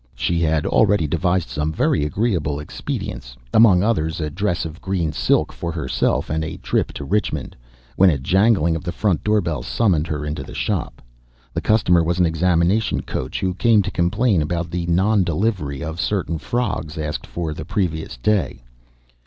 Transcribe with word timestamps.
She 0.15 0.39
had 0.39 0.65
already 0.65 1.05
devised 1.05 1.47
some 1.47 1.71
very 1.71 2.03
agreeable 2.03 2.59
expedients, 2.59 3.37
among 3.53 3.83
others 3.83 4.19
a 4.19 4.31
dress 4.31 4.65
of 4.65 4.81
green 4.81 5.11
silk 5.13 5.53
for 5.53 5.71
herself 5.71 6.27
and 6.31 6.43
a 6.43 6.57
trip 6.57 6.91
to 6.93 7.05
Richmond, 7.05 7.55
when 7.97 8.09
a 8.09 8.17
jangling 8.17 8.75
of 8.75 8.83
the 8.83 8.91
front 8.91 9.23
door 9.23 9.41
bell 9.41 9.61
summoned 9.61 10.07
her 10.07 10.25
into 10.25 10.41
the 10.41 10.55
shop. 10.55 11.03
The 11.53 11.61
customer 11.61 12.03
was 12.03 12.17
an 12.17 12.25
examination 12.25 13.01
coach 13.03 13.41
who 13.41 13.53
came 13.53 13.83
to 13.83 13.91
complain 13.91 14.41
of 14.51 14.71
the 14.71 14.87
non 14.87 15.23
delivery 15.23 15.83
of 15.83 16.01
certain 16.01 16.39
frogs 16.39 16.97
asked 16.97 17.27
for 17.27 17.53
the 17.53 17.63
previous 17.63 18.17
day. 18.17 18.63